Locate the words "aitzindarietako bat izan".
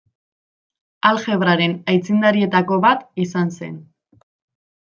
1.93-3.55